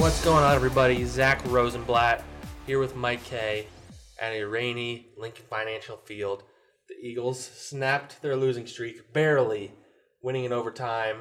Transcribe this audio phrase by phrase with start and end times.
[0.00, 1.04] What's going on, everybody?
[1.04, 2.24] Zack Rosenblatt
[2.66, 3.66] here with Mike Kaye
[4.18, 6.42] at a rainy Lincoln Financial Field.
[6.88, 9.72] The Eagles snapped their losing streak, barely
[10.22, 11.18] winning in overtime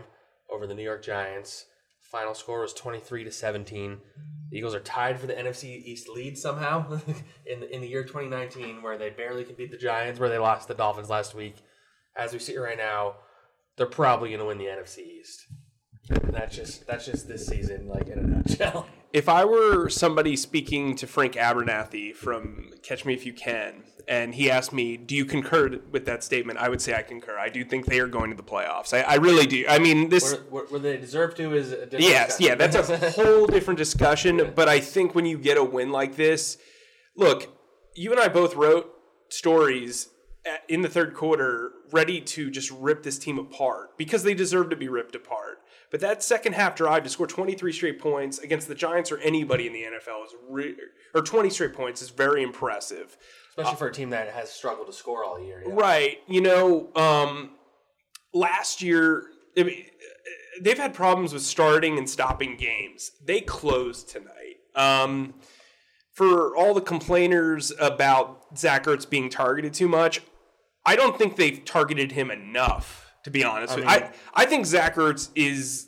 [0.49, 1.65] over the New York Giants.
[2.09, 3.99] Final score was 23 to 17.
[4.49, 6.89] The Eagles are tied for the NFC East lead somehow
[7.45, 10.37] in the, in the year 2019, where they barely can beat the Giants, where they
[10.37, 11.57] lost the Dolphins last week.
[12.15, 13.15] As we sit right now,
[13.75, 15.47] they're probably going to win the NFC East.
[16.09, 18.87] And that's just that's just this season, like in a nutshell.
[19.11, 24.35] If I were somebody speaking to Frank Abernathy from Catch Me If You Can, and
[24.35, 27.35] he asked me, "Do you concur with that statement?" I would say I concur.
[27.35, 28.93] I do think they are going to the playoffs.
[28.93, 29.65] I, I really do.
[29.67, 30.33] I mean, this.
[30.33, 32.59] Where, where, where they deserve to is a different Yes, discussion.
[32.59, 34.51] yeah, that's a whole different discussion.
[34.53, 36.59] But I think when you get a win like this,
[37.15, 37.51] look,
[37.95, 38.93] you and I both wrote
[39.29, 40.09] stories
[40.67, 44.75] in the third quarter ready to just rip this team apart because they deserve to
[44.75, 45.61] be ripped apart.
[45.91, 49.65] But that second half drive to score 23 straight points against the Giants or anybody
[49.67, 50.75] in the NFL is re-
[51.15, 53.17] or 20 straight points is very impressive.
[53.49, 55.63] especially for a team that has struggled to score all year.
[55.65, 55.73] yeah.
[55.73, 56.19] Right.
[56.27, 57.51] You know, um,
[58.33, 59.23] last year,
[59.57, 59.85] I mean,
[60.61, 63.11] they've had problems with starting and stopping games.
[63.25, 64.57] They closed tonight.
[64.75, 65.33] Um,
[66.13, 70.21] for all the complainers about Zach Ertz being targeted too much,
[70.85, 73.75] I don't think they've targeted him enough, to be honest.
[73.75, 73.89] with you.
[73.91, 75.87] mean- I, I think Zach Ertz is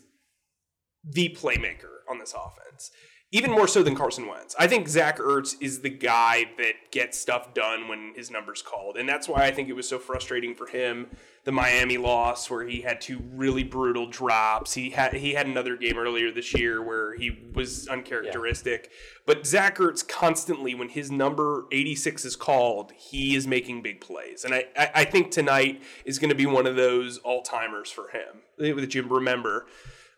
[1.03, 2.91] the playmaker on this offense.
[3.33, 4.53] Even more so than Carson Wentz.
[4.59, 8.97] I think Zach Ertz is the guy that gets stuff done when his number's called.
[8.97, 11.07] And that's why I think it was so frustrating for him,
[11.45, 14.73] the Miami loss where he had two really brutal drops.
[14.73, 18.91] He had he had another game earlier this year where he was uncharacteristic.
[19.25, 24.43] But Zach Ertz constantly, when his number 86 is called, he is making big plays.
[24.43, 28.09] And I, I, I think tonight is going to be one of those all-timers for
[28.09, 29.67] him that you remember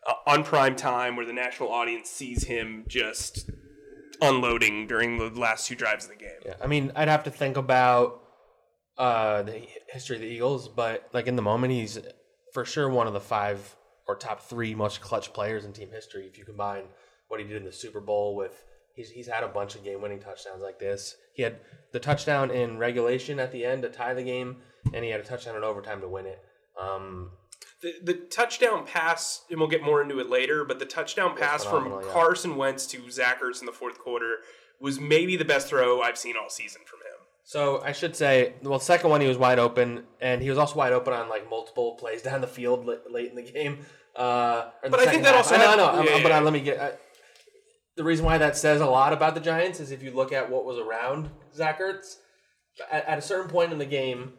[0.06, 3.50] uh, on prime time where the national audience sees him just
[4.20, 6.30] unloading during the last two drives of the game.
[6.44, 8.20] Yeah, I mean, I'd have to think about
[8.96, 11.98] uh, the history of the Eagles, but like in the moment, he's
[12.52, 13.76] for sure one of the five
[14.06, 16.26] or top three most clutch players in team history.
[16.26, 16.84] If you combine
[17.28, 18.62] what he did in the Super Bowl with,
[18.94, 21.16] he's he's had a bunch of game-winning touchdowns like this.
[21.34, 21.58] He had
[21.92, 24.58] the touchdown in regulation at the end to tie the game,
[24.92, 26.38] and he had a touchdown in overtime to win it.
[26.80, 27.30] Um,
[27.82, 31.64] The, the touchdown pass, and we'll get more into it later, but the touchdown pass
[31.64, 32.00] from yeah.
[32.12, 34.36] Carson Wentz to Zach Ertz in the fourth quarter
[34.80, 37.04] was maybe the best throw I've seen all season from him.
[37.44, 40.56] So I should say, well, the second one he was wide open, and he was
[40.58, 43.80] also wide open on like multiple plays down the field late, late in the game.
[44.16, 45.44] Uh, the But I think that half.
[45.52, 46.38] also I know, I had- know, I'm- yeah, but yeah.
[46.38, 46.78] uh, let me get.
[46.78, 46.90] Uh,
[47.96, 50.50] the reason why that says a lot about the Giants is if you look at
[50.50, 52.16] what was around Zach Ertz
[52.90, 54.32] at, at a certain point in the game.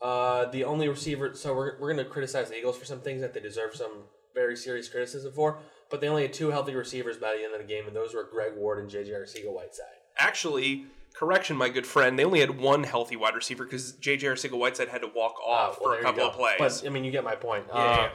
[0.00, 1.34] Uh, the only receiver.
[1.34, 4.04] So we're, we're going to criticize the Eagles for some things that they deserve some
[4.34, 5.58] very serious criticism for.
[5.90, 8.14] But they only had two healthy receivers by the end of the game, and those
[8.14, 9.10] were Greg Ward and J.J.
[9.10, 9.86] Arcega-Whiteside.
[10.18, 14.26] Actually, correction, my good friend, they only had one healthy wide receiver because J.J.
[14.26, 16.56] Arcega-Whiteside had to walk off Oh, well, for a couple of plays.
[16.58, 17.64] But I mean, you get my point.
[17.68, 18.10] Yeah, Uh, yeah.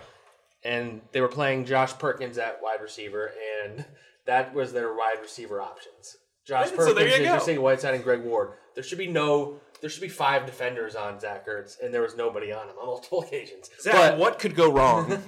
[0.66, 3.32] And they were playing Josh Perkins at wide receiver,
[3.66, 3.84] and
[4.26, 6.16] that was their wide receiver options.
[6.46, 7.40] Josh So Perkins, there you go.
[7.40, 7.58] J.J.
[7.58, 8.52] Whiteside, and Greg Ward.
[8.76, 9.60] There should be no.
[9.84, 12.86] There should be five defenders on Zach Ertz, and there was nobody on him on
[12.88, 13.70] multiple occasions.
[13.82, 15.22] Zach, But- what could go wrong?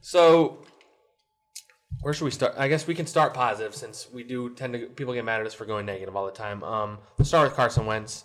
[0.00, 0.64] So,
[2.00, 2.54] where should we start?
[2.56, 5.46] I guess we can start positive since we do tend to people get mad at
[5.46, 6.62] us for going negative all the time.
[6.62, 8.24] Um, let's start with Carson Wentz.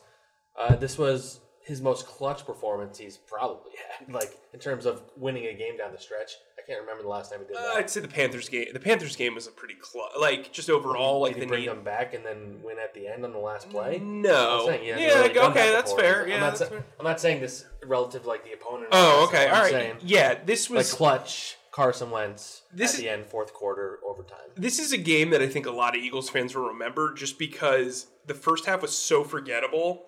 [0.58, 5.46] Uh, this was his most clutch performance he's probably had, like in terms of winning
[5.46, 6.34] a game down the stretch.
[6.58, 7.78] I can't remember the last time he did Uh, that.
[7.78, 8.66] I'd say the Panthers game.
[8.74, 11.62] The Panthers game was a pretty clutch, Like just overall, like Did he the bring
[11.62, 11.70] need.
[11.70, 14.00] them back and then win at the end on the last play?
[14.00, 14.68] No.
[14.68, 14.96] I'm saying Yeah.
[15.22, 16.04] really done okay, that that's before.
[16.04, 16.24] fair.
[16.24, 16.40] I'm Yeah.
[16.42, 16.86] not, That's sa- fair.
[17.00, 18.90] I'm not saying this relative like the opponent.
[18.92, 19.48] Oh, okay.
[19.48, 19.72] All I'm right.
[19.72, 19.96] saying.
[20.02, 24.50] Yeah, this Like was clutch Carson Wentz This at is- the end, fourth quarter, overtime.
[24.56, 27.38] this is a game that I think a lot of Eagles fans will remember just
[27.40, 30.06] because the first half was so forgettable.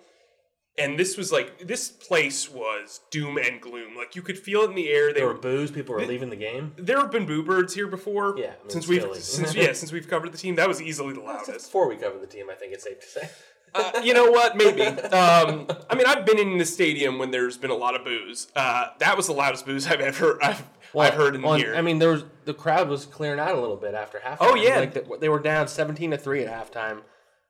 [0.78, 3.94] And this was like this place was doom and gloom.
[3.96, 5.08] Like you could feel it in the air.
[5.12, 5.70] They There were were boos.
[5.70, 6.72] People were leaving the game.
[6.78, 8.34] there have been boo birds here before.
[8.38, 11.12] Yeah, I mean, since we've since yeah since we've covered the team, that was easily
[11.12, 11.66] the loudest.
[11.66, 13.28] Before we covered the team, I think it's safe to say.
[13.74, 14.56] Uh, you know what?
[14.56, 14.82] Maybe.
[15.12, 18.48] Um, I mean, I've been in the stadium when there's been a lot of booze.
[18.56, 20.62] Uh, that was the loudest booze I've ever I've,
[20.98, 21.74] I've heard in Well, the year.
[21.74, 24.36] I mean, there was the crowd was clearing out a little bit after halftime.
[24.40, 24.78] Oh, yeah.
[24.78, 27.00] like they, they were down seventeen to three at halftime.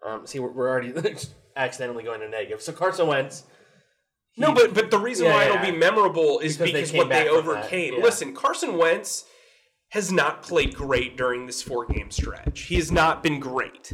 [0.07, 0.93] Um, see, we're, we're already
[1.57, 2.63] accidentally going to negative.
[2.63, 3.45] So Carson Wentz.
[4.37, 5.55] No, but but the reason Yeah, why yeah.
[5.61, 8.03] it'll be memorable is Because because, what they back from that, overcame.
[8.03, 9.27] Listen, Carson Wentz
[9.91, 12.63] has not played great during this four game stretch.
[12.63, 13.93] He has not been great.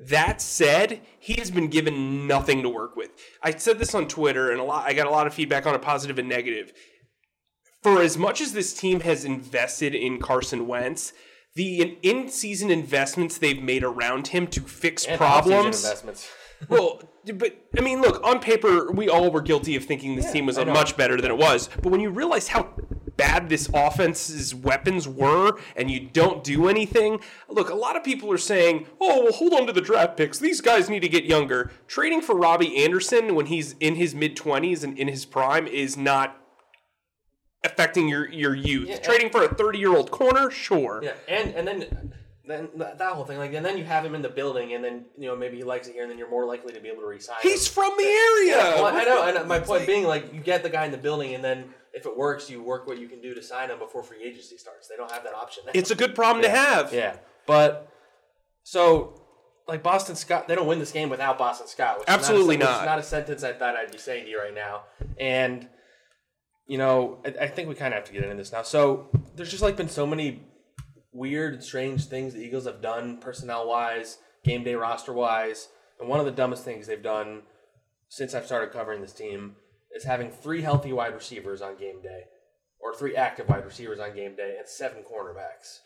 [0.00, 3.10] That said, he has been given nothing to work with.
[3.42, 4.86] I said this on Twitter, and a lot.
[4.86, 6.72] I got a lot of feedback on a positive and negative.
[7.82, 11.12] For as much as this team has invested in Carson Wentz,
[11.56, 15.82] the in season investments they've made around him to fix And problems.
[15.84, 16.28] investments.
[16.68, 17.02] well,
[17.34, 20.56] but I mean, look, on paper, we all were guilty of thinking this team was
[20.58, 20.72] I a know.
[20.72, 21.68] much better than it was.
[21.82, 22.72] But when you realize how
[23.16, 28.30] bad this offense's weapons were and you don't do anything, look, a lot of people
[28.30, 30.38] are saying, oh, well, hold on to the draft picks.
[30.38, 31.70] These guys need to get younger.
[31.88, 35.96] Trading for Robbie Anderson when he's in his mid 20s and in his prime is
[35.96, 36.38] not
[37.64, 38.88] affecting your, your youth.
[38.88, 38.98] Yeah.
[38.98, 41.00] Trading for a 30 year old corner, sure.
[41.02, 42.12] Yeah, and and then
[42.46, 45.04] then that whole thing, like, and then you have him in the building, and then
[45.18, 47.02] you know maybe he likes it here, and then you're more likely to be able
[47.02, 47.36] to resign.
[47.42, 47.50] him.
[47.50, 48.56] He's from the area.
[48.56, 51.34] Well, I know, and my point being, like, you get the guy in the building,
[51.34, 54.02] and then if it works, you work what you can do to sign him before
[54.04, 54.86] free agency starts.
[54.86, 55.64] They don't have that option.
[55.66, 55.72] now.
[55.74, 56.92] It's a good problem to have.
[56.92, 57.16] yeah,
[57.46, 57.92] but
[58.62, 59.20] so
[59.66, 62.04] like Boston Scott, they don't win this game without Boston Scott.
[62.06, 62.62] Absolutely not.
[62.62, 62.72] A, not.
[62.72, 64.82] Which is not a sentence I thought I'd be saying to you right now,
[65.18, 65.68] and
[66.66, 68.62] you know, I, I think we kind of have to get into this now.
[68.62, 70.42] So there's just like been so many
[71.12, 75.68] weird and strange things the Eagles have done personnel wise, game day roster wise.
[75.98, 77.42] And one of the dumbest things they've done
[78.08, 79.56] since I've started covering this team
[79.94, 82.24] is having three healthy wide receivers on game day,
[82.78, 85.80] or three active wide receivers on game day, and seven cornerbacks.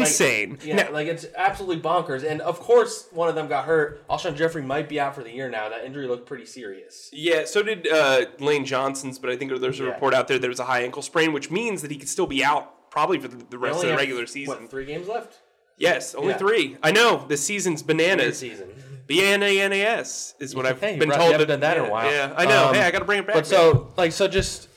[0.00, 0.58] Insane.
[0.64, 2.24] Yeah, Now- like it's absolutely bonkers.
[2.28, 4.06] And of course, one of them got hurt.
[4.08, 5.68] Alshon Jeffery might be out for the year now.
[5.68, 7.08] That injury looked pretty serious.
[7.12, 9.90] Yeah, so did uh, Lane Johnson's, but I think there's a Yeah.
[9.90, 12.08] report out there that it was a high ankle sprain, which means that he could
[12.08, 14.60] still be out probably for the, rest of the have, regular season.
[14.62, 15.38] What, three games left?
[15.78, 16.38] yes, only Yeah.
[16.38, 16.76] three.
[16.82, 18.38] I know the season's Weird bananas.
[18.38, 18.68] season.
[19.06, 21.32] B A N A N A S is what I've Hey, been told.
[21.32, 22.10] haven't done that in a yeah, while.
[22.12, 22.68] Yeah, I know.
[22.68, 23.34] Um, hey, I got to bring it back.
[23.34, 24.68] But so, like, so just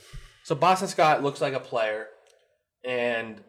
[0.44, 2.08] so Boston Scott looks like a player,
[2.84, 3.42] and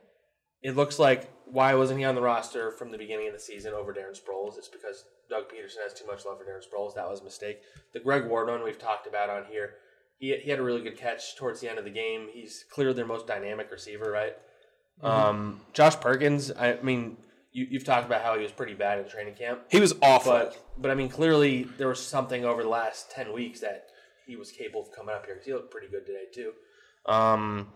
[0.63, 3.73] it looks like why wasn't he on the roster from the beginning of the season
[3.73, 4.59] over Darren Sproles?
[4.59, 6.95] It's because Doug Pederson has too much love for Darren Sproles.
[6.95, 7.61] That was a mistake.
[7.93, 9.75] The Greg Ward one we've talked about on here.
[10.19, 12.29] He, he had a really good catch towards the end of the game.
[12.33, 14.35] He's clearly their most dynamic receiver, right?
[15.03, 15.07] Mm-hmm.
[15.07, 16.51] Um, Josh Perkins.
[16.51, 17.17] I mean,
[17.53, 19.63] you, you've talked about how he was pretty bad in training camp.
[19.71, 20.33] he was awful.
[20.33, 23.87] But but I mean, clearly there was something over the last ten weeks that
[24.27, 26.53] he was capable of coming up here because he looked pretty good today too.
[27.07, 27.69] Um,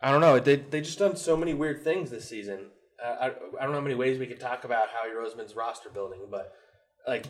[0.00, 0.38] I don't know.
[0.38, 2.66] They they just done so many weird things this season.
[3.04, 5.90] Uh, I I don't know how many ways we could talk about Howie Roseman's roster
[5.90, 6.52] building, but
[7.06, 7.26] like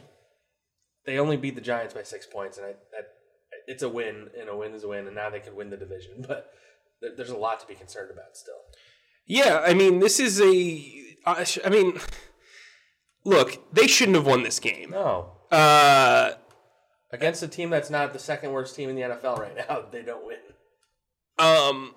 [1.06, 3.08] they only beat the Giants by six points, and I that
[3.66, 5.76] it's a win, and a win is a win, and now they could win the
[5.76, 6.50] division, but.
[7.00, 8.60] there- There's a lot to be concerned about still.
[9.26, 10.54] yeah, I mean, this is a.
[11.26, 11.98] I sh- I mean,
[13.24, 14.90] look, they shouldn't have won this game.
[14.90, 16.32] No, Uh,
[17.10, 20.02] against a team that's not the second worst team in the NFL right now, they
[20.02, 20.38] don't win.
[21.38, 21.94] um,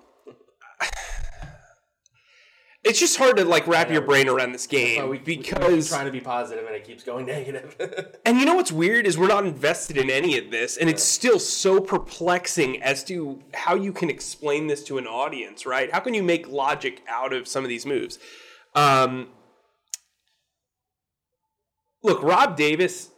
[2.88, 6.06] it's just hard to like wrap your brain around this game we, we because trying
[6.06, 7.76] to be positive and it keeps going negative.
[8.24, 11.02] And you know what's weird is we're not invested in any of this, and it's
[11.02, 15.92] still so perplexing as to how you can explain this to an audience, right?
[15.92, 18.18] How can you make logic out of some of these moves?
[18.74, 19.28] Um,
[22.02, 23.10] look, Rob Davis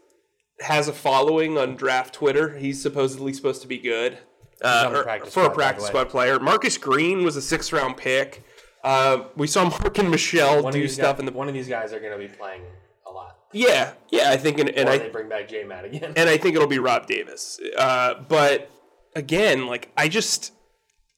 [0.60, 2.58] has a following on draft Twitter.
[2.58, 4.18] He's supposedly supposed to be good
[4.62, 6.40] uh, on the or- practice for squad, a practice squad player.
[6.40, 8.44] Marcus Green was a sixth round pick.
[8.82, 12.00] Uh, we saw Marken Michel one do stuff guys, the one of these guys are
[12.00, 12.62] going to be playing
[13.06, 13.36] a lot.
[13.52, 16.14] yeah yeah I think and, and I they bring back J Matt again.
[16.16, 17.60] and I think it'll be Rob Davis.
[17.76, 18.70] Uh, but
[19.14, 20.52] again, like I just,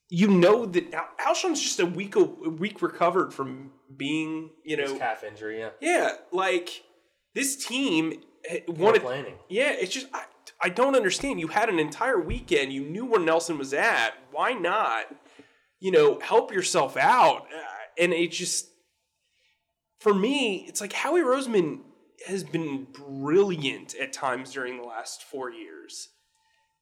[0.09, 4.91] you know that Al- Alshon's just a week a week recovered from being, you His
[4.91, 5.69] know, calf injury, yeah.
[5.79, 6.83] yeah, like
[7.33, 8.13] this team
[8.49, 9.03] eh, More wanted.
[9.03, 9.35] planning.
[9.49, 10.23] Yeah, it's just I,
[10.61, 11.39] I don't understand.
[11.39, 12.73] You had an entire weekend.
[12.73, 14.11] You knew where Nelson was at.
[14.31, 15.05] Why not?
[15.83, 17.41] You know, help yourself out.
[17.41, 17.59] Uh,
[17.99, 18.69] And it just,
[19.99, 21.81] for me, it's like Howie Roseman
[22.25, 26.07] has been brilliant at times during the last four years.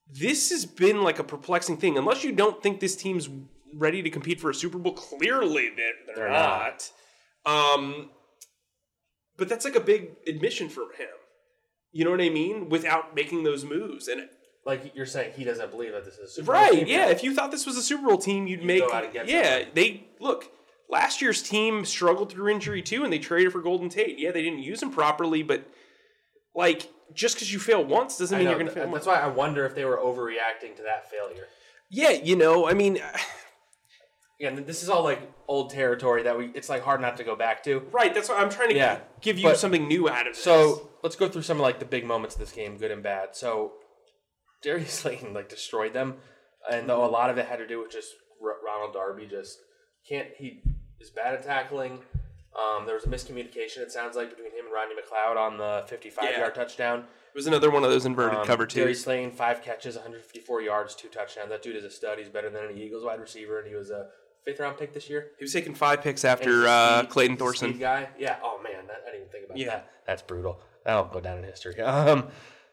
[0.08, 1.98] This has been like a perplexing thing.
[1.98, 3.28] Unless you don't think this team's
[3.74, 6.90] ready to compete for a Super Bowl, clearly they're, they're, They're not.
[7.44, 8.10] Um,
[9.36, 11.08] but that's like a big admission for him.
[11.90, 12.68] You know what I mean?
[12.68, 14.06] Without making those moves.
[14.06, 14.28] And
[14.64, 17.08] Like you're saying, he doesn't believe that this is a Super Bowl right, team yeah.
[17.08, 19.58] If you thought this was a Super Bowl team, you'd, make out and yeah.
[19.58, 19.70] somebody.
[19.74, 20.50] They look.
[20.88, 24.18] Last year's team struggled through injury too, and they traded for Golden Tate.
[24.18, 25.66] Yeah, they didn't use him properly, but
[26.54, 28.90] like just because you fail once doesn't mean know, you're going to fail.
[28.92, 29.14] That's more.
[29.14, 31.46] why I wonder if they were overreacting to that failure.
[31.90, 33.00] Yeah, you know, I mean,
[34.42, 36.46] Again, this is all like old territory that we.
[36.46, 37.78] It's like hard not to go back to.
[37.92, 38.12] right.
[38.12, 40.42] That's why I'm trying to Yeah, give you but- something new out of this.
[40.42, 43.04] So let's go through some of like the big moments of this game, good and
[43.04, 43.36] bad.
[43.36, 43.74] So
[44.62, 46.14] Darius Slayton like destroyed them,
[46.70, 49.58] and though a lot of it had to do with just Ronald Darby just
[50.08, 50.28] can't.
[50.36, 50.62] He
[51.00, 52.00] is bad at tackling.
[52.54, 53.78] Um, there was a miscommunication.
[53.78, 56.38] It sounds like between him and Rodney McLeod on the 55 Yeah.
[56.40, 56.98] yard touchdown.
[57.00, 58.74] it was another one of those inverted Um, cover twos.
[58.82, 61.48] Darius Slayton, five catches, 154 yards, two touchdowns.
[61.48, 62.18] That dude is a stud.
[62.18, 64.10] He's better than any Eagles wide receiver, and he was a
[64.44, 65.30] fifth round pick this year.
[65.38, 67.78] He was taking five picks after uh, Clayton Thorson.
[67.78, 68.08] guy.
[68.18, 68.36] Yeah.
[68.42, 69.66] Oh man, that, I didn't even think about Yeah.
[69.68, 69.90] that.
[70.06, 70.60] That's brutal.
[70.84, 71.74] That'll go down in history.
[71.80, 72.28] Um,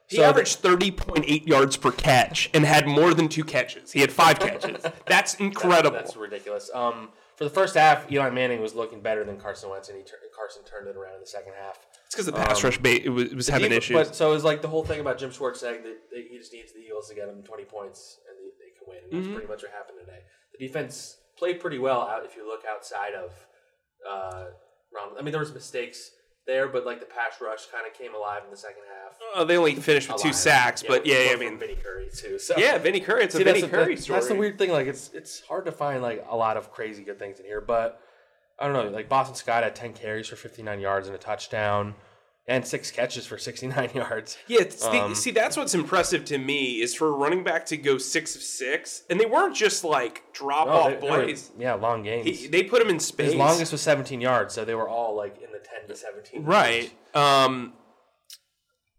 [0.10, 3.92] He so averaged 30.8 yards per catch and had more than two catches.
[3.92, 4.84] He had five catches.
[5.08, 5.96] That's incredible.
[5.98, 6.70] That's ridiculous.
[6.74, 10.04] Um, for the first half, Eli Manning was looking better than Carson Wentz, and he
[10.04, 11.80] tur- Carson turned it around in the second half.
[12.08, 13.96] It's because the pass rush bait it was, it was having Def- issues.
[13.96, 16.52] But so was like the whole thing about Jim Schwartz saying that, that he just
[16.52, 18.98] needs the Eagles to get him 20 points and they, they can win.
[19.04, 19.22] And Mm-hmm.
[19.22, 20.20] that's pretty much what happened today.
[20.58, 23.32] The defense played pretty well out if you look outside of
[24.10, 24.46] uh,
[24.94, 25.16] round.
[25.18, 26.10] I mean, there was mistakes
[26.50, 29.18] there, but like the pass rush kind of came alive in the second half.
[29.36, 30.36] Uh, they only finished with two Alive.
[30.36, 32.40] sacks, but yeah, one I mean, Vinny Curry too.
[32.40, 33.24] So yeah, Vinny Curry.
[33.24, 34.16] It's a Vinny that's the- Curry story.
[34.18, 34.72] That's the weird thing.
[34.72, 37.62] Like it's it's hard to find like a lot of crazy good things in here,
[37.62, 38.02] but
[38.58, 38.90] I don't know.
[38.92, 41.96] Like Boston Scott had ten carries for fifty nine yards and a touchdown,
[42.48, 44.38] and six catches for sixty nine yards.
[44.48, 47.66] Yeah, it's the- Um, see, that's what's impressive to me is for a running back
[47.68, 51.10] to go six of six, and they weren't just like drop Oh, off they- they
[51.12, 51.52] were- plays.
[51.58, 52.26] yeah, long games.
[52.42, 53.28] He- they put him in space.
[53.28, 55.49] His longest was seventeen yards, so they were all like in
[55.90, 56.46] the seventeen.
[56.46, 56.92] Right.
[57.14, 57.74] Um,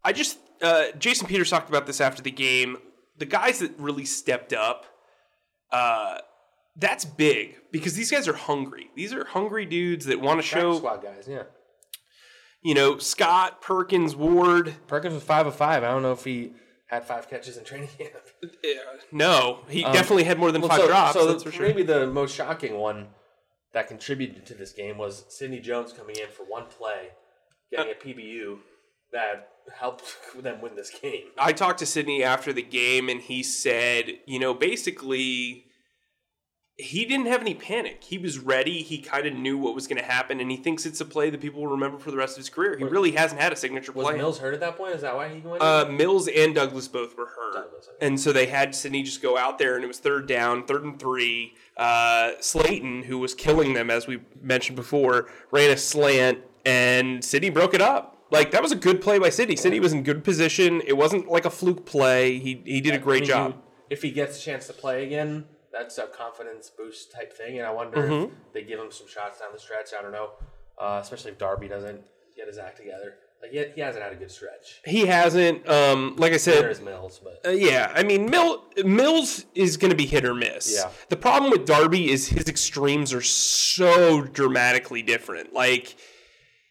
[0.04, 2.78] I just uh, Jason Peters talked about this after the game.
[3.18, 4.86] The guys that really stepped up,
[5.72, 6.18] uh,
[6.76, 8.90] that's big because these guys are hungry.
[8.94, 10.76] These are hungry dudes that want to show.
[10.78, 11.26] squad guys.
[11.28, 11.44] Yeah,
[12.62, 14.74] You know, Scott Perkins, Ward.
[14.86, 15.84] Perkins was five of five.
[15.84, 16.52] I don't know if he
[16.86, 18.12] had five catches in training camp.
[18.42, 21.12] Uh, no, he definitely had more than five so, drops.
[21.12, 21.66] So that's for sure.
[21.66, 23.08] maybe the most shocking one
[23.72, 27.10] that contributed to this game was Sidney Jones coming in for one play,
[27.70, 28.58] getting a PBU
[29.12, 31.26] that helped them win this game.
[31.38, 35.66] I talked to Sidney after the game, and he said, you know, basically,
[36.80, 38.02] he didn't have any panic.
[38.02, 38.82] He was ready.
[38.82, 41.30] He kind of knew what was going to happen, and he thinks it's a play
[41.30, 42.76] that people will remember for the rest of his career.
[42.76, 44.16] He really hasn't had a signature Was play.
[44.16, 44.94] Mills hurt at that point?
[44.94, 45.62] Is that why he went?
[45.62, 45.86] Uh.
[45.90, 47.54] Mills and Douglas both were hurt.
[47.54, 48.06] Douglas, okay.
[48.06, 50.84] And so they had Sidney just go out there, and it was third down, third
[50.84, 51.54] and three.
[51.76, 57.50] Uh, Slayton, who was killing them, as we mentioned before, ran a slant, and Sidney
[57.50, 58.18] broke it up.
[58.30, 59.56] Like, that was a good play by Sidney.
[59.56, 60.82] Sidney was in good position.
[60.86, 62.38] It wasn't like a fluke play.
[62.38, 63.50] He, he did a great mean, job.
[63.52, 67.58] you- if he gets a chance to play again, that's a confidence boost type thing.
[67.58, 68.24] And I wonder Mm-hmm.
[68.46, 69.90] if they give him some shots down the stretch.
[69.98, 70.30] I don't know,
[70.78, 72.00] uh, especially if Darby doesn't
[72.36, 73.14] get his act together.
[73.42, 74.80] Like he, he hasn't had a good stretch.
[74.84, 78.64] He hasn't, um, like I said, There is Mills, but Uh, yeah, I mean, Mill,
[78.84, 80.74] Mills is going to be hit or miss.
[80.74, 80.90] Yeah.
[81.08, 85.54] The problem with Darby is his extremes are so dramatically different.
[85.54, 85.96] Like,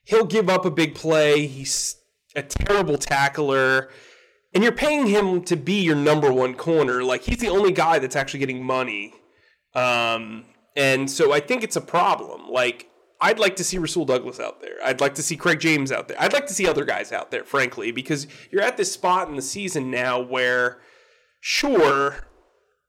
[0.04, 1.48] he'll give up a big play.
[1.48, 1.96] He's
[2.36, 3.90] a terrible tackler.
[4.54, 7.04] And you're paying him to be your number one corner.
[7.04, 9.14] Like, he's the only guy that's actually getting money.
[9.76, 12.50] Um, and so I think it's a problem.
[12.50, 12.90] Like,
[13.22, 14.78] I'd like to see Rasul Douglas out there.
[14.84, 16.18] I'd like to see Craig James out there.
[16.20, 19.36] I'd like to see other guys out there, frankly, because you're at this spot in
[19.36, 20.80] the season now where,
[21.42, 22.28] sure,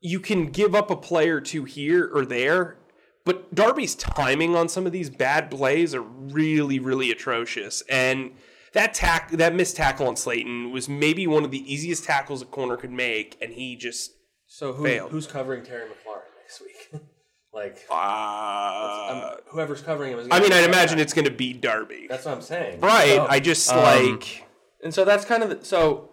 [0.01, 2.79] you can give up a play or two here or there,
[3.25, 7.83] but Darby's timing on some of these bad plays are really, really atrocious.
[7.91, 8.31] And
[8.73, 12.47] that tack, that missed tackle on Slayton was maybe one of the easiest tackles a
[12.47, 14.13] corner could make, and he just
[14.47, 15.11] so who, failed.
[15.11, 17.03] who's covering Terry McLaurin next week?
[17.53, 20.29] like uh, um, whoever's covering him is.
[20.31, 21.03] I mean, I'd imagine guy.
[21.03, 22.07] it's going to be Darby.
[22.09, 22.81] That's what I'm saying.
[22.81, 23.17] right.
[23.17, 24.47] So, I just um, like
[24.83, 26.09] And so that's kind of the, so.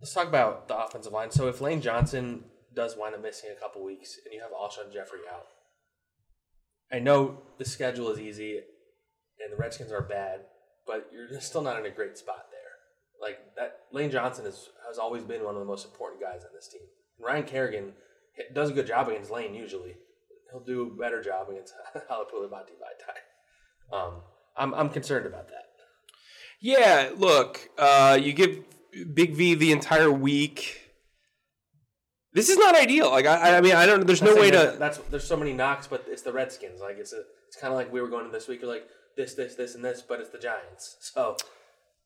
[0.00, 1.32] Let's talk about the offensive line.
[1.32, 4.92] So if Lane Johnson does wind up missing a couple weeks, and you have Alshon
[4.92, 5.46] Jeffery out,
[6.92, 8.60] I know the schedule is easy,
[9.40, 10.42] and the Redskins are bad,
[10.86, 12.60] but you're still not in a great spot there.
[13.20, 16.50] Like that, Lane Johnson is, has always been one of the most important guys on
[16.54, 16.82] this team.
[17.18, 17.92] And Ryan Kerrigan
[18.54, 19.96] does a good job against Lane usually.
[20.50, 21.74] He'll do a better job against
[22.10, 23.96] Halapoulivaati Vaitai.
[23.96, 24.22] Um,
[24.56, 25.64] I'm I'm concerned about that.
[26.60, 28.64] Yeah, look, uh, you give
[29.14, 30.80] Big V the entire week.
[32.32, 33.10] This is not ideal.
[33.10, 34.06] Like I, I mean, I don't.
[34.06, 34.76] There's no way to.
[34.78, 36.80] That's there's so many knocks, but it's the Redskins.
[36.80, 38.60] Like it's a, it's kind of like we were going to this week.
[38.62, 38.86] You're like
[39.16, 40.96] this, this, this, and this, but it's the Giants.
[41.00, 41.36] So,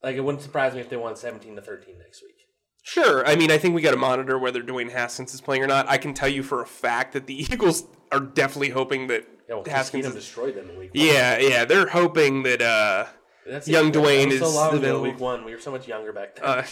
[0.03, 2.35] like, it wouldn't surprise me if they won 17 to 13 next week.
[2.83, 3.25] Sure.
[3.27, 5.87] I mean, I think we got to monitor whether Dwayne Haskins is playing or not.
[5.87, 9.55] I can tell you for a fact that the Eagles are definitely hoping that Yeah,
[9.55, 10.05] well, Haskins.
[10.07, 11.05] Is, destroyed them in week one.
[11.05, 12.61] yeah, yeah, they're hoping that.
[12.61, 13.05] uh
[13.45, 15.03] That's young Dwayne was so is long available.
[15.03, 15.45] week one.
[15.45, 16.45] We were so much younger back then.
[16.45, 16.63] uh,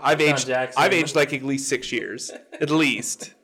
[0.00, 0.46] I've aged.
[0.46, 0.80] Jackson.
[0.82, 3.34] I've aged like at least six years, at least.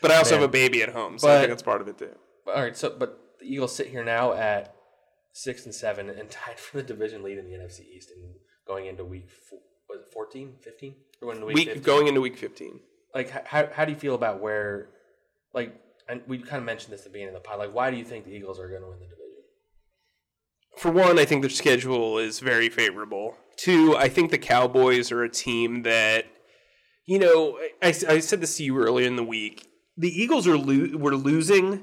[0.00, 0.40] But I also Man.
[0.40, 2.10] have a baby at home, so I think that's part of it too.
[2.48, 4.74] All right, so but the Eagles sit here now at
[5.32, 8.34] six and seven and tied for the division lead in the NFC East and
[8.66, 10.94] going into week four, was it 14, 15?
[11.20, 11.82] Or going into week, Week 15?
[11.82, 12.80] going into week 15.
[13.14, 14.88] like how how do you feel about where
[15.54, 15.74] like
[16.08, 17.96] and we kind of mentioned this at the beginning of the pod like why do
[17.96, 19.18] you think the Eagles are going to win the division?
[20.78, 23.36] For one, I think their schedule is very favorable.
[23.56, 26.24] Two, I think the Cowboys are a team that,
[27.06, 29.68] you know, I, I said this to you earlier in the week.
[29.98, 31.82] the Eagles are lo- were losing,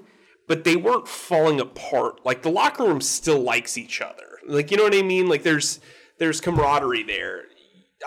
[0.50, 2.25] but they weren't falling apart.
[2.25, 4.25] Like the locker room still likes each other.
[4.46, 5.29] Like you know what I mean?
[5.29, 5.79] Like there's
[6.18, 7.44] there's camaraderie there.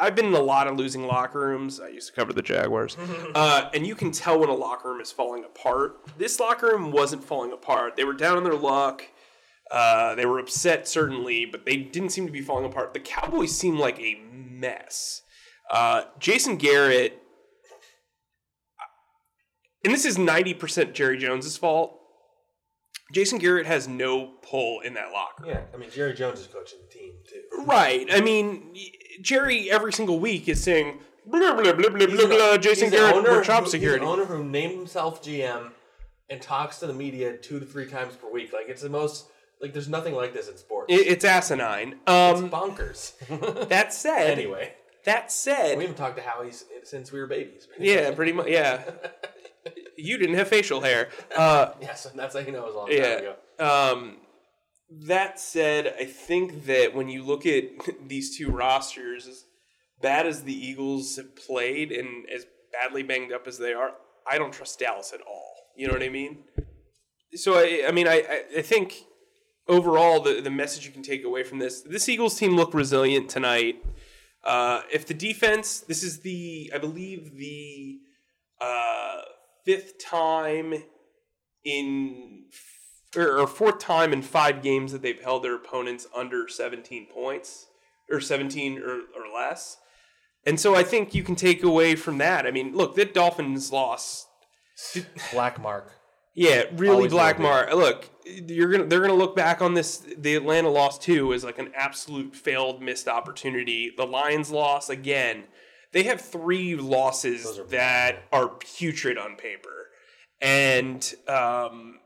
[0.00, 1.78] I've been in a lot of losing locker rooms.
[1.78, 2.96] I used to cover the Jaguars,
[3.34, 5.96] uh, and you can tell when a locker room is falling apart.
[6.18, 7.96] This locker room wasn't falling apart.
[7.96, 9.04] They were down on their luck.
[9.70, 12.92] Uh, they were upset, certainly, but they didn't seem to be falling apart.
[12.92, 15.22] The Cowboys seemed like a mess.
[15.70, 17.22] Uh, Jason Garrett,
[19.84, 22.01] and this is 90% Jerry Jones's fault.
[23.12, 25.46] Jason Garrett has no pull in that locker.
[25.46, 27.64] Yeah, I mean Jerry Jones is coaching the team too.
[27.64, 28.06] Right.
[28.10, 28.74] I mean,
[29.20, 33.30] Jerry every single week is saying, blah, blah, blah, blah, blah, blah, Jason Garrett, owner
[33.30, 34.04] we're job he's security.
[34.04, 35.70] the owner who named himself GM
[36.30, 38.52] and talks to the media two to three times per week.
[38.52, 39.26] Like it's the most
[39.60, 40.92] like there's nothing like this in sports.
[40.92, 42.00] It- it's asinine.
[42.06, 43.12] it's Um, bonkers.
[43.68, 46.50] that said, anyway, that said, we haven't talked to Howie
[46.84, 47.68] since we were babies.
[47.78, 48.82] yeah, pretty much, yeah.
[49.96, 51.08] You didn't have facial hair.
[51.36, 53.32] Uh, Yes, and that's how you know it was a long time yeah.
[53.32, 53.34] ago.
[53.58, 54.16] Um,
[54.90, 57.64] that said, I think that when you look at
[58.08, 59.44] these two rosters, as
[60.00, 63.92] bad as the Eagles have played and as badly banged up as they are,
[64.30, 65.54] I don't trust Dallas at all.
[65.76, 66.44] You know what I mean?
[67.34, 69.06] So I, I mean, I, I, think
[69.66, 73.30] overall the the message you can take away from this, this Eagles team looked resilient
[73.30, 73.82] tonight.
[74.44, 78.00] Uh, if the defense, this is the, I believe the
[78.60, 79.22] uh,
[79.64, 80.74] fifth time
[81.64, 82.44] in
[83.16, 87.66] or, fourth time in five games that they've held their opponents under 17 points
[88.10, 89.76] or 17 or, or less.
[90.44, 92.46] And so I think you can take away from that.
[92.46, 94.26] I mean, look, the Dolphins lost.
[95.32, 95.92] Black mark.
[96.34, 97.72] Yeah, really Always black mark.
[97.74, 99.98] Look, you're gonna they're gonna look back on this.
[100.16, 103.92] The Atlanta loss too as like an absolute failed missed opportunity.
[103.94, 105.44] The Lions loss again.
[105.92, 109.88] They have three losses are that are putrid on paper,
[110.40, 111.98] and um,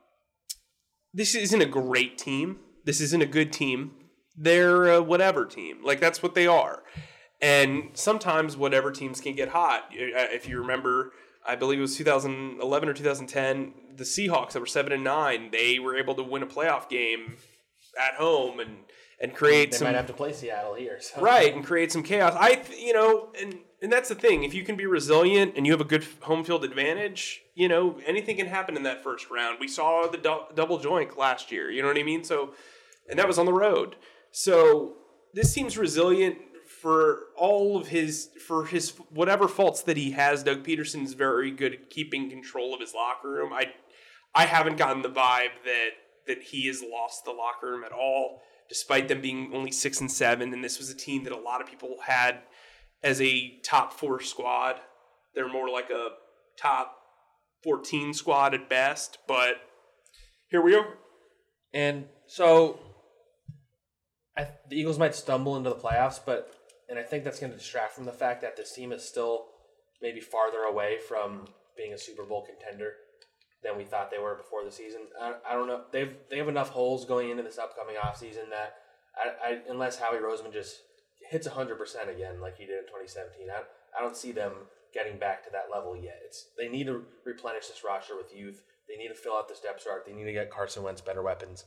[1.15, 2.59] this isn't a great team.
[2.85, 3.93] This isn't a good team.
[4.37, 5.79] They're a whatever team.
[5.85, 6.83] Like that's what they are.
[7.41, 9.91] And sometimes whatever teams can get hot.
[9.93, 11.13] Uh, If you remember,
[11.47, 15.79] I believe it was 2011 or 2010, the Seahawks that were seven and nine, they
[15.79, 17.37] were able to win a playoff game
[17.99, 18.79] at home and
[19.19, 20.99] and create They some might have to play Seattle here.
[21.01, 21.21] So.
[21.23, 22.35] right and create some chaos.
[22.37, 24.43] I you know and and that's the thing.
[24.43, 27.99] If you can be resilient and you have a good home field advantage, you know
[28.07, 29.59] anything can happen in that first round.
[29.61, 31.71] We saw the dou- Double Doink last year.
[31.71, 32.25] You know what I mean?
[32.25, 32.55] So
[33.09, 33.97] and that was on the road.
[34.31, 34.95] So
[35.35, 40.43] this seems resilient for all of his for his whatever faults that he has.
[40.43, 43.53] Doug Pederson's very good at keeping control of his locker room.
[43.53, 43.73] I
[44.35, 45.91] I haven't gotten the vibe that
[46.27, 50.11] that he has lost the locker room at all, despite them being only six and
[50.11, 50.53] seven.
[50.53, 52.41] And this was a team that a lot of people had
[53.03, 54.77] as a top four squad.
[55.35, 56.11] They're more like a
[56.59, 56.97] top
[57.63, 59.19] fourteen squad at best.
[59.27, 59.57] But
[60.51, 60.87] here we are.
[61.75, 62.79] And so,
[64.37, 66.55] I, the Eagles might stumble into the playoffs, but
[66.89, 69.47] and I think that's going to distract from the fact that this team is still
[70.01, 72.93] maybe farther away from being a Super Bowl contender
[73.63, 75.03] than we thought they were before the season.
[75.21, 75.83] I, I don't know.
[75.93, 78.75] They've they have enough holes going into this upcoming offseason that
[79.17, 80.77] I, I unless Howie Roseman just
[81.31, 83.63] hits hundred percent again like he did in 2017, I,
[83.97, 84.53] I don't see them
[84.95, 86.19] getting back to that level yet.
[86.25, 88.63] It's they need to replenish this roster with youth.
[88.89, 90.05] They need to fill out this depth chart.
[90.07, 91.65] They need to get Carson Wentz better weapons.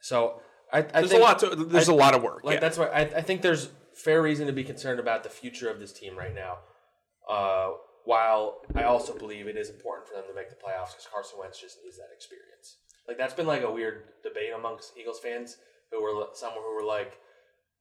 [0.00, 0.40] So
[0.72, 1.38] I, I There's think, a lot.
[1.40, 2.44] To, there's I- a lot of work.
[2.44, 2.60] like yeah.
[2.60, 5.78] that's why I, I think there's fair reason to be concerned about the future of
[5.78, 6.58] this team right now.
[7.28, 7.72] Uh,
[8.04, 11.38] while I also believe it is important for them to make the playoffs because Carson
[11.38, 12.78] Wentz just needs that experience.
[13.06, 15.56] Like that's been like a weird debate amongst Eagles fans
[15.90, 17.18] who were some who were like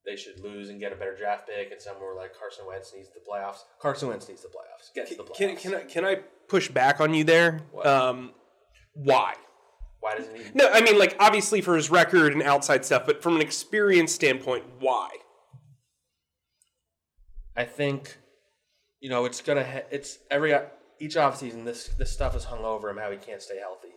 [0.06, 2.94] they should lose and get a better draft pick, and some were like Carson Wentz
[2.96, 3.60] needs the playoffs.
[3.80, 4.94] Carson Wentz needs the playoffs.
[4.96, 5.38] Get to the playoffs.
[5.38, 6.16] Can, can I can I
[6.48, 7.62] push back on you there?
[7.84, 8.32] Um,
[8.94, 9.36] why?
[10.00, 10.44] Why doesn't he?
[10.54, 14.12] No, I mean like obviously for his record and outside stuff, but from an experience
[14.12, 15.10] standpoint, why?
[17.56, 18.18] I think,
[19.00, 20.56] you know, it's gonna ha- it's every
[21.00, 23.90] each offseason this this stuff is hung over him how he can't stay healthy.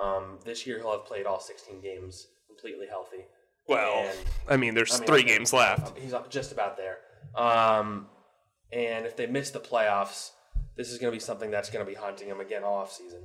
[0.00, 3.24] Um, this year he'll have played all 16 games completely healthy.
[3.68, 5.96] Well, And- I mean, there's I mean, three games left.
[5.98, 6.98] He's just about there.
[7.34, 8.08] Um,
[8.72, 10.30] and if they miss the playoffs,
[10.76, 13.22] this is going to be something that's going to be haunting him again all offseason.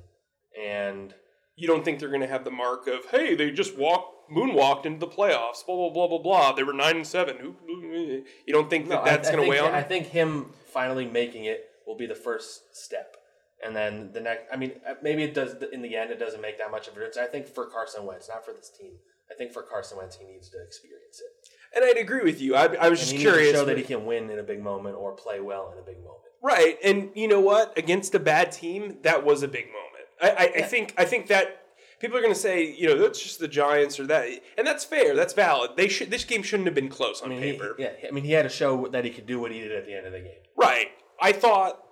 [0.59, 1.13] And
[1.55, 4.85] You don't think they're going to have the mark of hey, they just walked moonwalked
[4.85, 6.51] into the playoffs, blah blah blah blah blah.
[6.51, 7.55] They were nine and seven.
[7.67, 9.73] You don't think that No, that's going to weigh on?
[9.73, 13.17] I think him finally making it will be the first step,
[13.65, 14.43] and then the next.
[14.53, 15.55] I mean, uh, maybe it does.
[15.71, 17.17] In the end, it doesn't make that much of a difference.
[17.17, 18.91] I think for Carson Wentz, not for this team.
[19.31, 21.49] I think for Carson Wentz, he needs to experience it.
[21.75, 22.55] And I'd agree with you.
[22.55, 23.55] I, I was And just he needs to curious.
[23.55, 25.97] show that he can win in a big moment or play well in a big
[25.97, 26.21] moment.
[26.41, 26.77] Right.
[26.83, 27.77] And you know what?
[27.77, 29.83] Against a bad team, that was a big moment.
[30.21, 31.61] I, I, I think I think that
[31.99, 34.83] people are going to say, you know, that's just the Giants or that, and that's
[34.85, 35.15] fair.
[35.15, 35.71] That's valid.
[35.75, 36.09] They should.
[36.09, 37.75] This game shouldn't have been close on I mean, he, paper.
[37.77, 39.85] yeah, I mean, he had to show that he could do what he did at
[39.85, 40.37] the end of the game.
[40.55, 40.87] Right.
[41.21, 41.83] I thought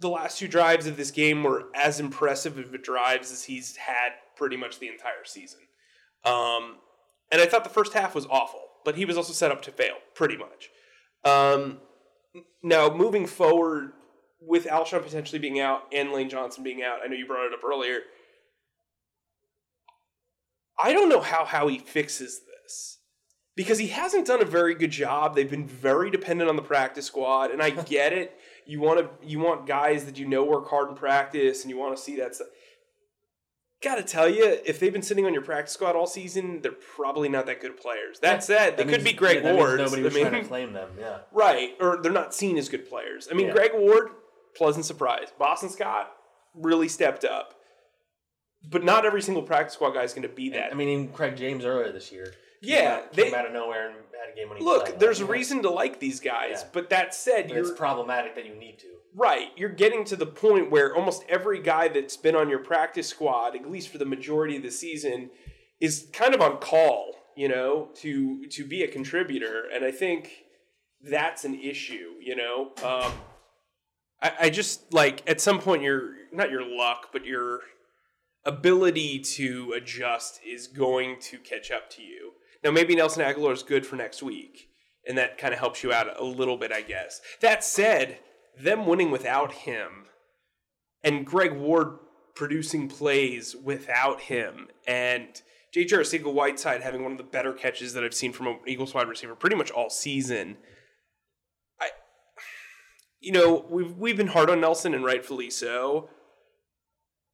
[0.00, 3.76] the last two drives of this game were as impressive of a drives as he's
[3.76, 5.60] had pretty much the entire season.
[6.24, 6.76] Um,
[7.30, 9.70] and I thought the first half was awful, but he was also set up to
[9.70, 10.70] fail pretty much.
[11.24, 11.78] Um,
[12.62, 13.92] now moving forward
[14.40, 17.52] with Alshon potentially being out and Lane Johnson being out, I know you brought it
[17.52, 18.00] up earlier.
[20.82, 22.98] I don't know how how he fixes this
[23.54, 25.34] because he hasn't done a very good job.
[25.34, 28.36] They've been very dependent on the practice squad, and I get it.
[28.66, 31.78] You want to you want guys that you know work hard in practice, and you
[31.78, 32.48] want to see that stuff.
[33.82, 36.70] Got to tell you, if they've been sitting on your practice squad all season, they're
[36.70, 38.20] probably not that good players.
[38.20, 39.78] That said, they That could means- be Greg yeah, Ward.
[39.80, 40.90] Nobody I was mean, trying to claim them.
[40.98, 41.18] Yeah.
[41.32, 43.28] right, or they're not seen as good players.
[43.30, 43.54] I mean, Yeah.
[43.54, 44.10] Greg Ward,
[44.56, 45.28] pleasant surprise.
[45.36, 46.12] Boston Scott
[46.54, 47.54] really stepped up,
[48.70, 50.70] but not every single practice squad guy is going to be that.
[50.70, 52.34] I mean, even Craig James earlier this year.
[52.62, 54.64] Yeah, came out, they- came out of nowhere and had a game winning.
[54.64, 56.68] Look, there's a reason to like these guys, Yeah.
[56.72, 58.86] but that said, But you're it's problematic that you need to.
[59.14, 59.48] Right.
[59.56, 63.54] You're getting to the point where almost every guy that's been on your practice squad,
[63.56, 65.30] at least for the majority of the season,
[65.80, 69.64] is kind of on call, you know, to to be a contributor.
[69.74, 70.44] And I think
[71.02, 72.70] that's an issue, you know.
[72.82, 73.12] Um,
[74.22, 77.60] I, I just like at some point your not your luck, but your
[78.44, 82.32] ability to adjust is going to catch up to you.
[82.62, 84.68] Now maybe Nelson Agholor is good for next week,
[85.06, 87.20] and that kind of helps you out a little bit, I guess.
[87.40, 88.18] That said,
[88.58, 90.06] them winning without him
[91.02, 91.98] and Greg Ward
[92.34, 95.96] producing plays without him and J.J.
[95.96, 99.08] Arcega Whiteside having one of the better catches that I've seen from an Eagles wide
[99.08, 100.58] receiver pretty much all season.
[101.80, 101.88] I
[103.20, 106.10] you know, we've we've been hard on Nelson and rightfully so.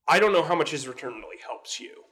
[0.07, 2.05] I don't know how much his return really helps you.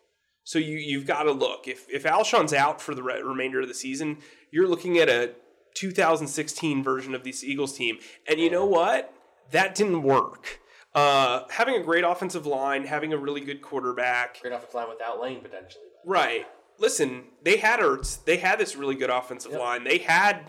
[0.47, 3.67] So you you've got to look if if Alshon's out for the re- remainder of
[3.69, 4.19] the season,
[4.53, 5.33] you're looking at a
[5.75, 9.13] 2016 version of this Eagles team, and you know what?
[9.51, 10.61] That didn't work.
[10.95, 15.21] Uh, having a great offensive line, having a really good quarterback, Great offensive line without
[15.21, 15.85] Lane potentially.
[16.05, 16.47] right?
[16.79, 18.25] Listen, they had Ertz.
[18.25, 19.61] They had this really good offensive Yep.
[19.61, 19.85] line.
[19.85, 20.47] They had,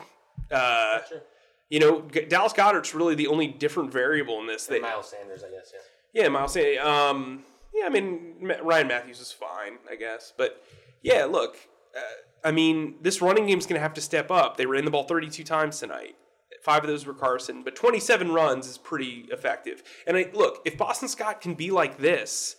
[0.52, 1.22] uh, Sure.
[1.70, 4.68] you know, Dallas Goedert's really the only different variable in this.
[4.68, 5.74] They, Miles Sanders, I guess.
[6.14, 6.24] Yeah.
[6.24, 6.54] yeah, Miles.
[6.54, 7.44] Sanders, Um,
[7.78, 10.64] yeah, I mean Ryan Mathews is fine, I guess, but
[11.02, 11.58] yeah, look,
[11.96, 14.58] uh, I mean this running game's going to have to step up.
[14.58, 16.16] They ran the ball 32 times tonight.
[16.64, 19.84] Five of those were Carson, but 27 runs is pretty effective.
[20.06, 22.56] And I, look, if Boston Scott can be like this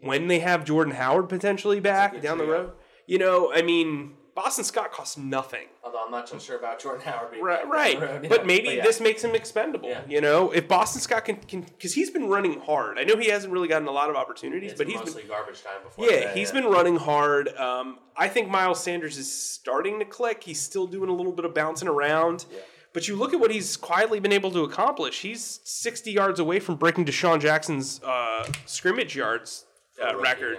[0.00, 2.72] when they have Jordan Howard potentially back down the road,
[3.06, 5.66] you know, I mean, Boston Scott costs nothing.
[5.84, 8.00] Although I'm not so sure about Jordan Howard being Right, right.
[8.00, 8.26] road.
[8.28, 8.82] But maybe yeah.
[8.82, 9.90] this makes him expendable.
[9.90, 10.00] Yeah.
[10.08, 12.98] You know, if Boston Scott can, can, because he's been running hard.
[12.98, 15.30] I know he hasn't really gotten a lot of opportunities, It's but he's mostly been,
[15.30, 16.06] garbage time before.
[16.06, 16.60] yeah, that, he's yeah.
[16.60, 17.48] been running hard.
[17.56, 20.42] Um, I think Miles Sanders is starting to click.
[20.44, 22.46] He's still doing a little bit of bouncing around.
[22.50, 22.60] Yeah.
[22.94, 25.22] But you look at what he's quietly been able to accomplish.
[25.22, 29.64] He's 60 yards away from breaking DeSean Jackson's uh, scrimmage yards
[30.02, 30.58] uh, record.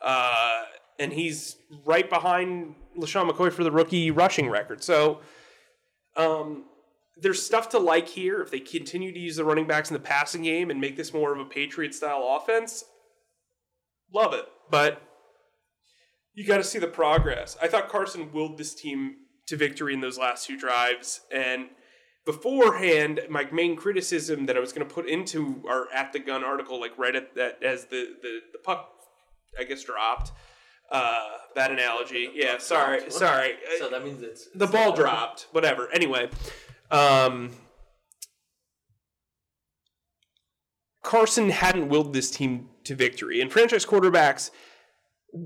[0.00, 0.64] Uh,
[0.98, 1.56] and he's
[1.86, 4.82] right behind LeSean McCoy for the rookie rushing record.
[4.82, 5.20] So
[6.16, 6.64] um,
[7.16, 8.40] there's stuff to like here.
[8.40, 11.12] If they continue to use the running backs in the passing game and make this
[11.12, 12.84] more of a Patriot style offense,
[14.12, 14.46] love it.
[14.70, 15.02] But
[16.34, 17.56] you got to see the progress.
[17.62, 21.20] I thought Carson willed this team to victory in those last two drives.
[21.32, 21.68] And
[22.24, 26.44] beforehand, my main criticism that I was going to put into our at the gun
[26.44, 28.90] article, like right at that as the the, the puck,
[29.58, 30.32] I guess dropped.
[30.90, 32.30] Uh, bad analogy.
[32.34, 33.54] Yeah, sorry, sorry.
[33.78, 35.46] So that means it's the it's ball dropped.
[35.52, 35.88] Whatever.
[35.92, 36.28] Anyway,
[36.90, 37.50] um,
[41.02, 44.50] Carson hadn't willed this team to victory, and franchise quarterbacks,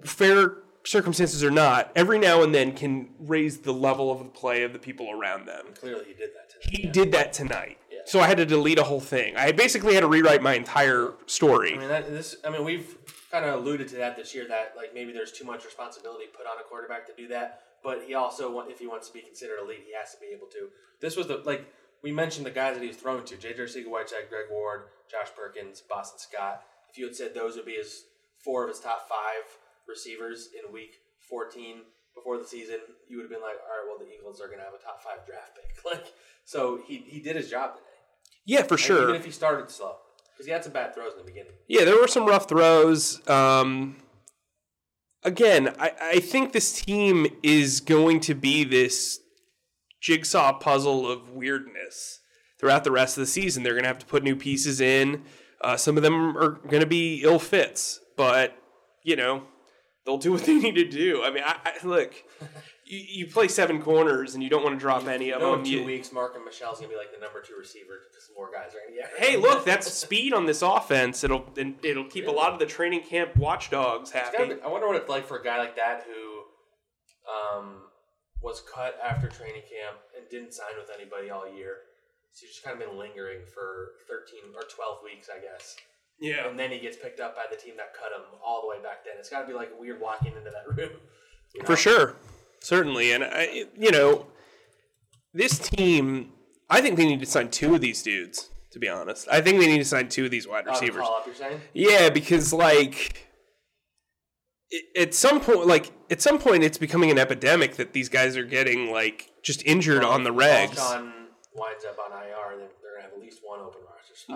[0.04, 4.62] fair circumstances or not, every now and then can raise the level of the play
[4.62, 5.66] of the people around them.
[5.80, 6.82] Clearly, he did that today.
[6.82, 7.78] He did that tonight.
[7.90, 7.98] Yeah.
[8.06, 9.36] So I had to delete a whole thing.
[9.36, 11.74] I basically had to rewrite my entire story.
[11.74, 12.36] I mean, that, this.
[12.44, 12.96] I mean, we've
[13.34, 14.46] kind of alluded to that this year.
[14.46, 17.62] That like maybe there's too much responsibility put on a quarterback to do that.
[17.82, 20.46] But he also, if he wants to be considered elite, he has to be able
[20.48, 20.68] to.
[21.00, 21.66] This was the like
[22.02, 23.58] we mentioned the guys that he was throwing to: J.J.
[23.58, 26.62] Arcega, Whiteside, Greg Ward, Josh Perkins, Boston Scott.
[26.90, 28.04] If you had said those would be his
[28.44, 29.42] four of his top five
[29.88, 31.78] receivers in week 14
[32.14, 34.58] before the season, you would have been like, all right, well, the Eagles are going
[34.58, 35.74] to have a top five draft pick.
[35.84, 36.12] Like,
[36.44, 37.98] so he he did his job today.
[38.46, 39.02] yeah, for sure.
[39.02, 39.96] Even if he started slow,
[40.34, 41.52] because he had some bad throws in the beginning.
[41.68, 43.26] Yeah, there were some rough throws.
[43.28, 43.96] Um,
[45.22, 49.20] again, I, I think this team is going to be this
[50.00, 52.20] jigsaw puzzle of weirdness
[52.58, 53.62] throughout the rest of the season.
[53.62, 55.22] They're going to have to put new pieces in.
[55.60, 58.56] Uh, some of them are going to be ill fits, but
[59.02, 59.44] you know
[60.04, 61.22] they'll do what they need to do.
[61.24, 62.14] I mean, I, I look,
[62.84, 65.60] you, you play seven corners and you don't want to drop any of them.
[65.60, 68.50] in two You- weeks, Marken Michel's gonna be like the number two receiver because more
[68.52, 69.10] guys are gonna get.
[69.18, 71.24] hey, look, that's speed on this offense.
[71.24, 74.54] It'll and it'll keep a lot of the training camp watchdogs happy.
[74.54, 76.42] be- I wonder what it's like for a guy like that who
[77.58, 77.76] um,
[78.42, 81.76] was cut after training camp and didn't sign with anybody all year.
[82.32, 85.76] So he's just kind of been lingering for 13 or 12 weeks, I guess.
[86.20, 88.68] Yeah, And then he gets picked up by the team that cut him all the
[88.68, 89.14] way back then.
[89.18, 90.90] It's got to be like weird walking into that room.
[91.54, 91.66] you know?
[91.66, 92.16] for sure,
[92.60, 94.26] certainly, and I, you know,
[95.32, 96.30] this team.
[96.70, 98.50] I think they need to sign two of these dudes.
[98.72, 101.04] To be honest, I think they need to sign two of these wide receivers.
[101.04, 101.28] up?
[101.74, 103.28] Yeah, because like
[104.96, 108.44] at some point, like at some point, it's becoming an epidemic that these guys are
[108.44, 110.74] getting like just injured on the regs.
[110.74, 111.12] John
[111.54, 113.82] winds up on IR, then they're going to have at least one open.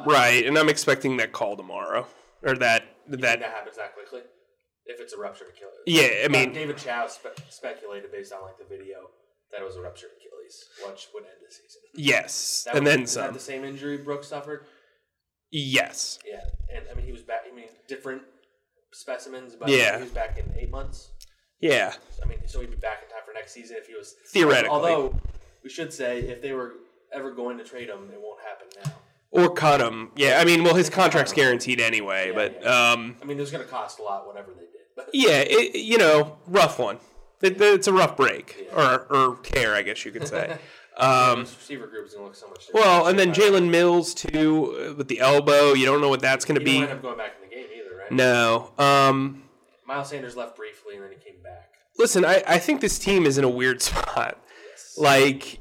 [0.06, 2.06] Right, and I'm expecting that call tomorrow
[2.42, 3.42] or that That, that.
[3.42, 4.20] happens that quickly.
[4.86, 5.74] If it's a ruptured Achilles.
[5.86, 9.10] Yeah, I Uh, mean, David Chao spe- speculated based on like the video
[9.50, 11.82] that it was a ruptured Achilles, which would end the season.
[11.94, 14.66] yes, That and was- then is that the same injury Brooks suffered?
[15.50, 16.40] Yes, Yeah,
[16.74, 17.42] and I mean he was back.
[17.50, 18.22] I mean different
[18.92, 19.96] specimens, but Yeah.
[19.96, 21.10] he was back in eight months.
[21.60, 24.14] yeah, I mean, so he'd be back in time for next season if he was
[24.32, 24.68] Theoretically.
[24.70, 25.18] Although
[25.62, 26.74] we should say if they were
[27.12, 28.98] ever going to trade him, it won't happen now.
[29.30, 30.10] Or cut him.
[30.16, 32.90] Yeah, I mean, well, his contract's guaranteed anyway, Yeah, but yeah.
[32.92, 34.68] um, I mean, it was going to cost a lot, whatever they did.
[34.96, 36.98] But yeah, it, you know, rough one.
[37.40, 40.58] It, it's a rough break or or tear, I guess you could say.
[41.00, 42.84] Um, receiver group is going to look so much different.
[42.84, 45.72] Well, and then Jalen Mills too uh, with the elbow.
[45.72, 46.80] You don't know what that's going to be.
[46.80, 48.10] wind up going back in the game either, right?
[48.10, 48.72] No.
[48.78, 49.44] Um,
[49.86, 51.74] Miles Sanders left briefly and then he came back.
[51.98, 54.38] listen, I, I think this team is in a weird spot.
[54.96, 55.60] Like,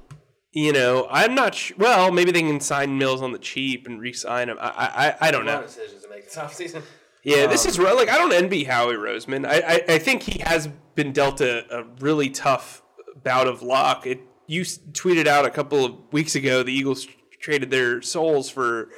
[0.65, 1.77] you know, I'm not sure.
[1.79, 4.57] Well, maybe they can sign Mills on the cheap and re-sign him.
[4.59, 5.61] I I, I don't know.
[5.61, 6.81] decisions to make this offseason.
[7.23, 9.45] Yeah, this Um, is re- like I don't envy Howie Roseman.
[9.45, 12.81] I, I I think he has been dealt a, a really tough
[13.23, 14.07] bout of luck.
[14.07, 17.07] It you s- tweeted out a couple of weeks ago the Eagles
[17.39, 18.89] traded their souls for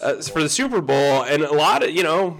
[0.00, 2.38] uh, for the Super Bowl, and a lot of you know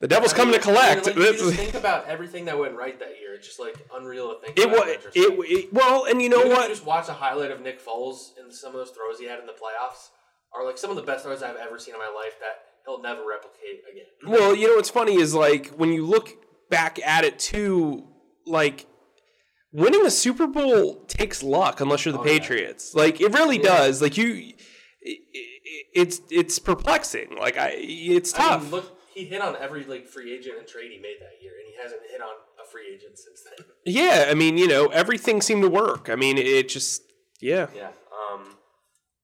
[0.00, 1.06] the Devil's coming to collect.
[1.08, 3.34] I mean, like, just think about everything that went right that year.
[3.34, 4.86] It's just like unreal to think it about.
[4.86, 6.68] was it, it well, and you know Even what?
[6.68, 9.38] You just watch a highlight of Nick Foles and some of those throws he had
[9.40, 10.08] in the playoffs
[10.54, 13.00] are like some of the best throws I've ever seen in my life that he'll
[13.02, 14.04] never replicate again.
[14.26, 16.30] Well, you know what's funny is like when you look
[16.70, 18.06] back at it too,
[18.46, 18.86] like
[19.72, 22.38] winning a Super Bowl takes luck unless you're the Oh, yeah.
[22.38, 22.94] Patriots.
[22.94, 24.00] Like it really does.
[24.02, 25.50] Like you, i- i-
[25.94, 27.36] it's it's perplexing.
[27.38, 28.62] Like I, it's I tough.
[28.62, 31.52] mean, look, he hit on every like free agent and trade he made that year,
[31.58, 33.66] and he hasn't hit on a free agent since then.
[33.84, 36.08] yeah, I mean, you know, everything seemed to work.
[36.10, 37.02] I mean, it just
[37.40, 37.66] yeah.
[37.74, 37.88] Yeah.
[38.32, 38.56] Um,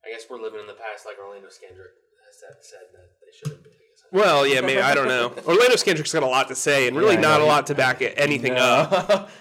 [0.04, 1.94] I guess we're living in the past, like Orlando Scandrick
[2.26, 3.70] has said, said that they shouldn't be.
[4.12, 5.26] Well, yeah, maybe I don't know.
[5.46, 7.44] Orlando Scandrick's got a lot to say, and really Yeah, not know.
[7.44, 9.30] a lot to back it, anything up.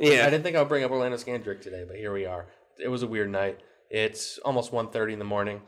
[0.00, 0.26] Yeah.
[0.26, 2.46] I didn't think I would bring up Orlando Scandrick today, but here we are.
[2.82, 3.60] It was a weird night.
[3.90, 5.60] It's almost 1.30 in the morning.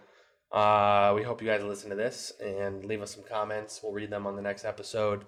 [0.52, 3.80] Uh, we hope you guys listen to this and leave us some comments.
[3.82, 5.24] We'll read them on the next episode.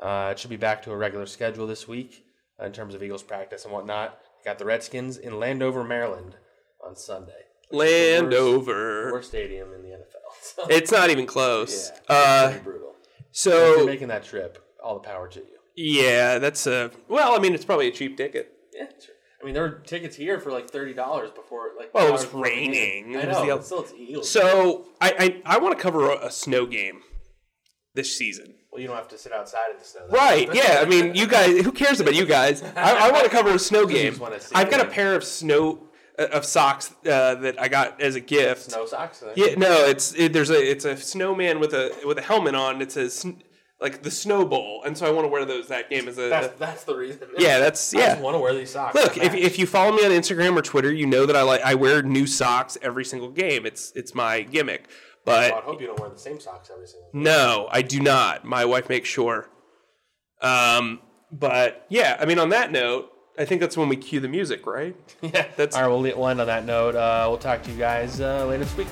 [0.00, 2.24] Uh, it should be back to a regular schedule this week
[2.60, 4.18] uh, in terms of Eagles practice and whatnot.
[4.44, 6.36] Got the Redskins in Landover, Maryland
[6.84, 7.32] on Sunday.
[7.72, 9.10] Landover.
[9.12, 10.68] Worst stadium in the NFL.
[10.70, 11.90] It's not even close.
[12.08, 12.14] yeah,
[12.54, 12.94] Uh, brutal.
[13.18, 15.46] If so you're making that trip, all the power to you.
[15.76, 17.34] Yeah, that's a well.
[17.34, 18.52] I mean, it's probably a cheap ticket.
[18.74, 18.86] Yeah,
[19.46, 21.94] mean, there were tickets here for like thirty dollars before, like.
[21.94, 22.70] Well, it was before the game.
[22.72, 23.16] raining.
[23.16, 23.56] I It was know.
[23.56, 24.28] the still, it's Eagles.
[24.30, 27.00] So I I, I want to cover a, a snow game
[27.94, 28.54] this season.
[28.70, 30.06] well, you don't have to sit outside in the snow.
[30.10, 30.52] Right?
[30.54, 30.80] Yeah.
[30.80, 31.64] I mean, you guys.
[31.64, 32.62] Who cares about you guys?
[32.62, 34.10] I, I want to cover a snow game.
[34.10, 37.68] just wanna see I've got a pair of snow uh, of socks uh, that I
[37.68, 38.70] got as a gift.
[38.70, 39.22] Snow socks.
[39.34, 39.54] Yeah.
[39.56, 42.82] No, it's it, there's a it's a snowman with a with a helmet on.
[42.82, 43.24] It says
[43.80, 46.28] like the snow bowl, and so I want to wear those that game as a.
[46.28, 47.28] That's that's the reason.
[47.38, 48.08] yeah, that's I yeah.
[48.10, 48.94] just want to wear these socks.
[48.94, 51.60] Look, if, if you follow me on Instagram or Twitter, you know that I like
[51.62, 53.66] I wear new socks every single game.
[53.66, 54.88] It's it's my gimmick.
[55.26, 57.10] Well, I hope you don't wear the same socks every single.
[57.12, 58.44] no, I do not.
[58.44, 59.50] My wife makes sure.
[60.40, 61.00] Um,
[61.32, 64.66] but yeah, I mean, on that note, I think that's when we cue the music,
[64.66, 64.96] right?
[65.22, 65.88] Yeah, That's- all right.
[65.88, 66.94] We'll, we'll end on that note.
[66.94, 68.88] Uh, we'll talk to you guys uh, later this week.